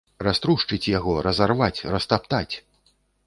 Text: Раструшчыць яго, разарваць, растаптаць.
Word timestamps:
Раструшчыць 0.27 0.91
яго, 0.97 1.13
разарваць, 1.27 1.85
растаптаць. 1.97 2.55